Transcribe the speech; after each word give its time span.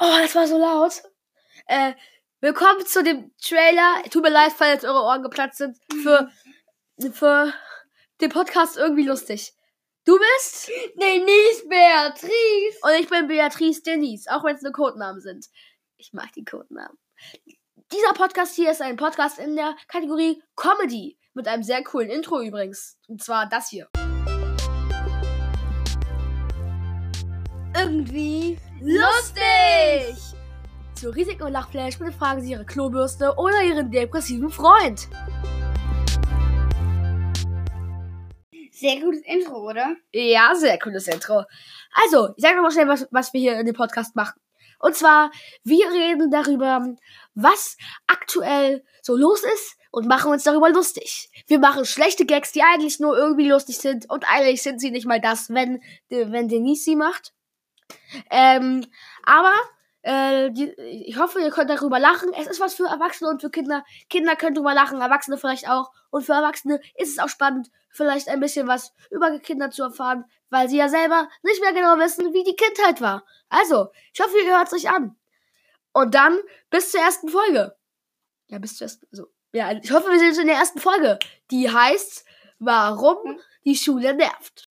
Oh, 0.00 0.18
das 0.20 0.34
war 0.34 0.48
so 0.48 0.58
laut. 0.58 1.02
Äh, 1.66 1.92
willkommen 2.40 2.84
zu 2.84 3.04
dem 3.04 3.30
Trailer. 3.40 4.02
Tut 4.10 4.24
mir 4.24 4.30
leid, 4.30 4.52
falls 4.52 4.82
jetzt 4.82 4.84
eure 4.84 5.04
Ohren 5.04 5.22
geplatzt 5.22 5.58
sind. 5.58 5.78
Für, 6.02 6.30
für 7.12 7.54
den 8.20 8.28
Podcast 8.28 8.76
irgendwie 8.76 9.06
lustig. 9.06 9.52
Du 10.04 10.18
bist? 10.18 10.68
Denise 11.00 11.68
Beatrice. 11.68 12.78
Und 12.82 13.00
ich 13.00 13.08
bin 13.08 13.28
Beatrice 13.28 13.82
Denise, 13.82 14.26
auch 14.28 14.42
wenn 14.42 14.56
es 14.56 14.62
nur 14.62 14.72
Codenamen 14.72 15.20
sind. 15.20 15.46
Ich 15.96 16.12
mag 16.12 16.32
die 16.32 16.44
Codenamen. 16.44 16.98
Dieser 17.92 18.14
Podcast 18.14 18.56
hier 18.56 18.72
ist 18.72 18.82
ein 18.82 18.96
Podcast 18.96 19.38
in 19.38 19.54
der 19.54 19.76
Kategorie 19.86 20.42
Comedy. 20.56 21.20
Mit 21.34 21.46
einem 21.46 21.62
sehr 21.62 21.84
coolen 21.84 22.10
Intro 22.10 22.40
übrigens. 22.40 22.98
Und 23.06 23.22
zwar 23.22 23.48
das 23.48 23.68
hier. 23.68 23.88
Irgendwie 27.76 28.58
Lustig! 28.86 30.14
Zu 30.94 31.08
Risiken 31.08 31.44
und 31.44 31.52
Lachflash 31.52 31.98
bitte 31.98 32.12
fragen 32.12 32.42
Sie 32.42 32.50
Ihre 32.50 32.66
Klobürste 32.66 33.32
oder 33.38 33.62
Ihren 33.62 33.90
depressiven 33.90 34.50
Freund. 34.50 35.08
Sehr 38.70 39.00
gutes 39.00 39.22
Intro, 39.24 39.70
oder? 39.70 39.96
Ja, 40.12 40.54
sehr 40.54 40.78
cooles 40.78 41.08
Intro. 41.08 41.44
Also, 41.94 42.34
ich 42.36 42.42
sage 42.42 42.56
nochmal 42.56 42.72
schnell, 42.72 42.88
was, 42.88 43.08
was 43.10 43.32
wir 43.32 43.40
hier 43.40 43.58
in 43.58 43.64
dem 43.64 43.74
Podcast 43.74 44.16
machen. 44.16 44.38
Und 44.78 44.94
zwar, 44.94 45.30
wir 45.62 45.90
reden 45.90 46.30
darüber, 46.30 46.86
was 47.34 47.78
aktuell 48.06 48.84
so 49.00 49.16
los 49.16 49.44
ist 49.44 49.78
und 49.92 50.06
machen 50.06 50.30
uns 50.30 50.42
darüber 50.42 50.68
lustig. 50.68 51.30
Wir 51.46 51.58
machen 51.58 51.86
schlechte 51.86 52.26
Gags, 52.26 52.52
die 52.52 52.60
eigentlich 52.60 53.00
nur 53.00 53.16
irgendwie 53.16 53.48
lustig 53.48 53.78
sind 53.78 54.10
und 54.10 54.26
eigentlich 54.28 54.60
sind 54.60 54.78
sie 54.78 54.90
nicht 54.90 55.06
mal 55.06 55.22
das, 55.22 55.48
wenn, 55.48 55.80
wenn 56.10 56.48
Denise 56.48 56.84
sie 56.84 56.96
macht. 56.96 57.32
Ähm, 58.30 58.86
aber 59.24 59.54
äh, 60.02 60.50
die, 60.50 60.70
ich 61.08 61.18
hoffe, 61.18 61.40
ihr 61.40 61.50
könnt 61.50 61.70
darüber 61.70 61.98
lachen. 61.98 62.32
Es 62.34 62.46
ist 62.46 62.60
was 62.60 62.74
für 62.74 62.86
Erwachsene 62.86 63.30
und 63.30 63.40
für 63.40 63.50
Kinder. 63.50 63.84
Kinder 64.10 64.36
können 64.36 64.54
darüber 64.54 64.74
lachen, 64.74 65.00
Erwachsene 65.00 65.38
vielleicht 65.38 65.68
auch. 65.68 65.90
Und 66.10 66.24
für 66.24 66.34
Erwachsene 66.34 66.80
ist 66.96 67.10
es 67.10 67.18
auch 67.18 67.28
spannend, 67.28 67.70
vielleicht 67.88 68.28
ein 68.28 68.40
bisschen 68.40 68.68
was 68.68 68.92
über 69.10 69.38
Kinder 69.38 69.70
zu 69.70 69.82
erfahren, 69.82 70.24
weil 70.50 70.68
sie 70.68 70.76
ja 70.76 70.88
selber 70.88 71.28
nicht 71.42 71.60
mehr 71.62 71.72
genau 71.72 71.98
wissen, 71.98 72.34
wie 72.34 72.44
die 72.44 72.54
Kindheit 72.54 73.00
war. 73.00 73.24
Also, 73.48 73.88
ich 74.12 74.20
hoffe, 74.20 74.36
ihr 74.44 74.56
hört 74.56 74.68
es 74.68 74.74
euch 74.74 74.90
an. 74.90 75.16
Und 75.92 76.14
dann 76.14 76.38
bis 76.70 76.90
zur 76.90 77.00
ersten 77.00 77.28
Folge. 77.28 77.74
Ja, 78.48 78.58
bis 78.58 78.76
zur 78.76 78.86
ersten. 78.86 79.06
Also, 79.10 79.28
ja, 79.52 79.72
ich 79.72 79.90
hoffe, 79.90 80.10
wir 80.10 80.18
sind 80.18 80.38
in 80.42 80.48
der 80.48 80.56
ersten 80.56 80.80
Folge. 80.80 81.18
Die 81.50 81.70
heißt, 81.70 82.26
warum 82.58 83.40
die 83.64 83.76
Schule 83.76 84.12
nervt. 84.14 84.68